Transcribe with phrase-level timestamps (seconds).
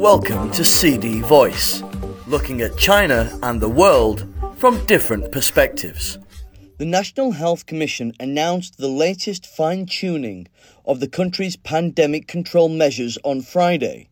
[0.00, 1.82] Welcome to CD Voice,
[2.26, 4.26] looking at China and the world
[4.56, 6.18] from different perspectives.
[6.78, 10.48] The National Health Commission announced the latest fine tuning
[10.86, 14.08] of the country's pandemic control measures on Friday.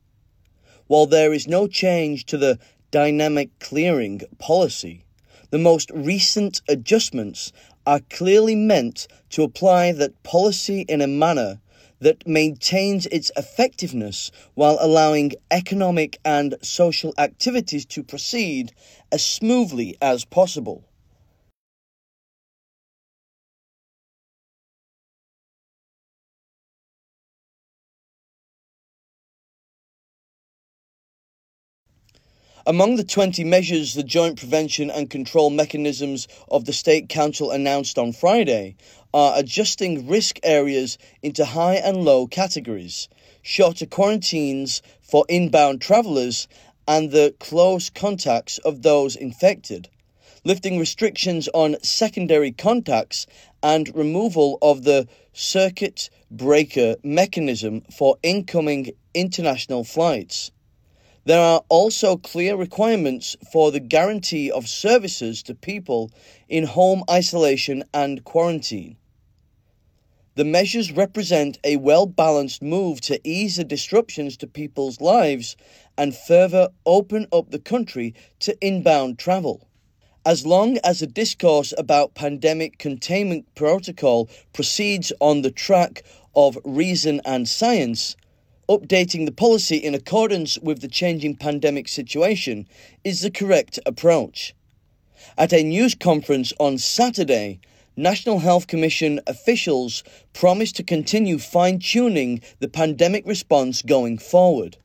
[0.89, 2.59] While there is no change to the
[2.91, 5.07] dynamic clearing policy,
[5.49, 7.51] the most recent adjustments
[7.87, 11.61] are clearly meant to apply that policy in a manner
[12.01, 18.73] that maintains its effectiveness while allowing economic and social activities to proceed
[19.11, 20.85] as smoothly as possible.
[32.69, 37.97] Among the 20 measures the Joint Prevention and Control Mechanisms of the State Council announced
[37.97, 38.77] on Friday
[39.15, 43.09] are adjusting risk areas into high and low categories,
[43.41, 46.47] shorter quarantines for inbound travellers,
[46.87, 49.89] and the close contacts of those infected,
[50.45, 53.27] lifting restrictions on secondary contacts,
[53.63, 60.51] and removal of the circuit breaker mechanism for incoming international flights.
[61.29, 66.11] There are also clear requirements for the guarantee of services to people
[66.49, 68.97] in home isolation and quarantine.
[70.37, 75.55] The measures represent a well balanced move to ease the disruptions to people's lives
[75.99, 79.69] and further open up the country to inbound travel.
[80.25, 86.05] As long as the discourse about pandemic containment protocol proceeds on the track
[86.35, 88.17] of reason and science,
[88.69, 92.69] updating the policy in accordance with the changing pandemic situation
[93.03, 94.55] is the correct approach.
[95.37, 97.61] At a news conference on Saturday,
[97.97, 104.77] National Health Commission officials promised to continue fine tuning the pandemic response going forward.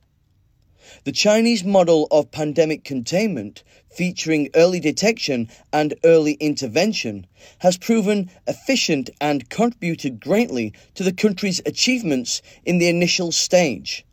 [1.04, 7.26] The Chinese model of pandemic containment, featuring early detection and early intervention,
[7.58, 14.04] has proven efficient and contributed greatly to the country's achievements in the initial stage.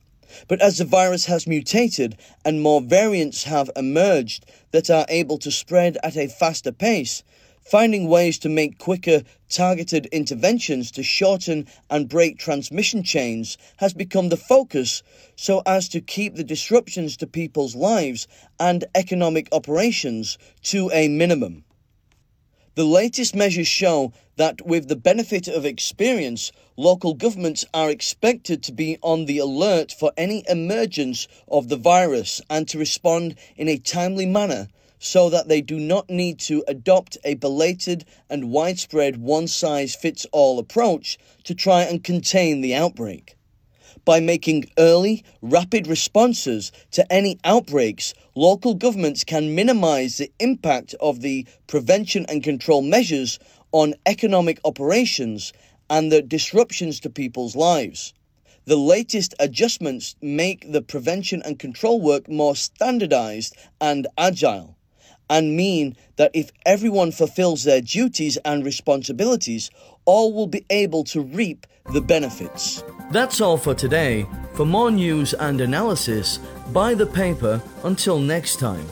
[0.48, 5.52] But as the virus has mutated and more variants have emerged that are able to
[5.52, 7.24] spread at a faster pace,
[7.72, 14.28] Finding ways to make quicker, targeted interventions to shorten and break transmission chains has become
[14.28, 15.04] the focus
[15.38, 18.28] so as to keep the disruptions to people's lives
[18.60, 21.64] and economic operations to a minimum.
[22.76, 28.74] The latest measures show that, with the benefit of experience, local governments are expected to
[28.74, 33.78] be on the alert for any emergence of the virus and to respond in a
[33.78, 34.68] timely manner
[35.04, 40.28] so that they do not need to adopt a belated and widespread one size fits
[40.32, 43.36] all approach to try and contain the outbreak.
[44.06, 51.22] By making early, rapid responses to any outbreaks, local governments can minimize the impact of
[51.22, 53.40] the prevention and control measures
[53.72, 55.52] on economic operations
[55.90, 58.14] and the disruptions to people's lives.
[58.66, 64.78] The latest adjustments make the prevention and control work more standardized and agile
[65.32, 69.72] and mean that if everyone fulfills their duties and responsibilities,
[70.06, 72.84] all will be able to reap the benefits.
[73.12, 74.28] That's all for today.
[74.54, 76.38] For more news and analysis,
[76.74, 77.62] buy the paper.
[77.84, 78.86] Until next time.